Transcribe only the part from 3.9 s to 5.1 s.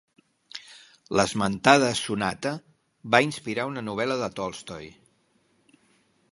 novel·la de Tolstoi.